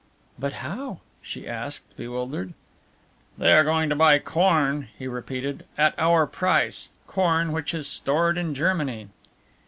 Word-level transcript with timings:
"But 0.39 0.53
how?" 0.65 1.01
she 1.21 1.47
asked, 1.47 1.95
bewildered. 1.95 2.55
"They 3.37 3.53
are 3.53 3.63
going 3.63 3.87
to 3.89 3.95
buy 3.95 4.17
corn," 4.17 4.87
he 4.97 5.05
repeated, 5.05 5.63
"at 5.77 5.93
our 5.99 6.25
price, 6.25 6.89
corn 7.05 7.51
which 7.51 7.75
is 7.75 7.85
stored 7.85 8.35
in 8.35 8.55
Germany." 8.55 9.09